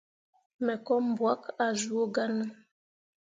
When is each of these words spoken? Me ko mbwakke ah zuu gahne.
Me 0.65 0.73
ko 0.85 0.93
mbwakke 1.07 1.49
ah 1.63 1.71
zuu 1.81 2.05
gahne. 2.15 2.45